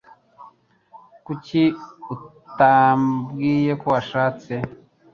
Kuki 1.25 1.61
utabwiye 2.13 3.71
ko 3.81 3.85
washatse? 3.93 4.53